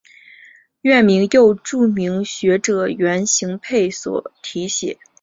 [0.81, 4.97] 院名又著名学者袁行霈题写。